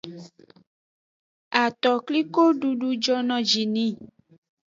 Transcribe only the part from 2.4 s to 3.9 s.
dudu jono ji ni.